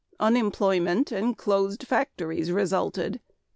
Unemployment 0.19 1.11
and 1.11 1.37
closed 1.37 1.83
factories 1.87 2.51
resulted. 2.51 3.19